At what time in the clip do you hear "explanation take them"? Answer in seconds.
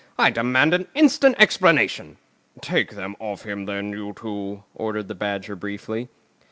1.37-3.15